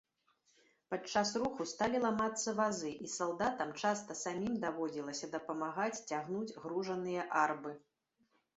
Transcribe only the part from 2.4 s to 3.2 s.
вазы, і